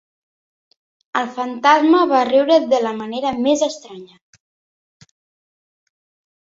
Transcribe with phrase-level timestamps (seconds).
[1.21, 5.09] El fantasma va riure de la manera més estranya.